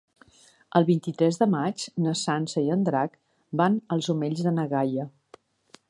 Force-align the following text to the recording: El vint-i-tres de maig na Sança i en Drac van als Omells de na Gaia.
El 0.79 0.85
vint-i-tres 0.87 1.37
de 1.41 1.47
maig 1.51 1.85
na 2.05 2.13
Sança 2.21 2.65
i 2.69 2.73
en 2.77 2.87
Drac 2.89 3.21
van 3.63 3.77
als 3.97 4.11
Omells 4.15 4.45
de 4.49 4.57
na 4.59 4.67
Gaia. 4.75 5.11